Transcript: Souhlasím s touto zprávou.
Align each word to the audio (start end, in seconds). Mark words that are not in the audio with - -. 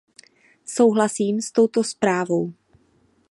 Souhlasím 0.65 1.41
s 1.41 1.51
touto 1.51 1.83
zprávou. 1.83 2.53